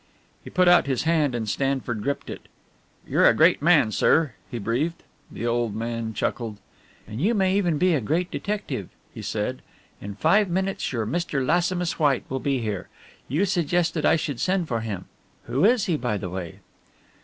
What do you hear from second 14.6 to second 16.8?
for him who is he, by the way?"